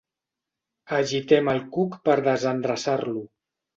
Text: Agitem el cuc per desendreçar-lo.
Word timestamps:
Agitem 1.01 1.51
el 1.53 1.61
cuc 1.77 1.99
per 2.09 2.17
desendreçar-lo. 2.29 3.27